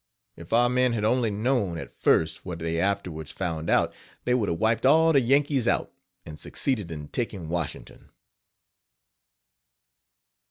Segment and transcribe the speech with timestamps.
[0.35, 3.93] If our men had only known, at first, what they afterwards found out,
[4.23, 5.93] they would have wiped all the Yankees out,
[6.25, 8.09] and succeeded in taking Washington.